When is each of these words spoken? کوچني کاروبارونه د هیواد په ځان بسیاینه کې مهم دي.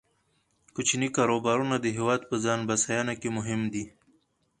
کوچني 0.75 1.09
کاروبارونه 1.17 1.75
د 1.79 1.85
هیواد 1.97 2.21
په 2.29 2.35
ځان 2.43 2.59
بسیاینه 2.69 3.13
کې 3.21 3.29
مهم 3.37 3.61
دي. 3.73 3.85